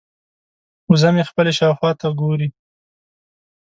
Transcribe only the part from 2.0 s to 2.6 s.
ګوري.